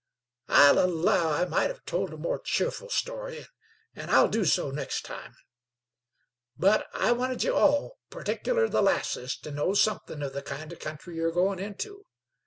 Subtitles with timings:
[0.49, 3.45] "I'll allow I might hev told a more cheerful story,
[3.95, 5.35] an' I'll do so next time;
[6.57, 10.79] but I wanted ye all, particular the lasses, to know somethin' of the kind of
[10.79, 12.07] country ye're goin' into.